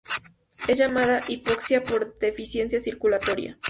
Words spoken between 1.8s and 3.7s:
por deficiencia circulatoria".